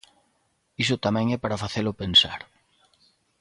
[0.83, 2.39] Iso tamén é para facelo pensar.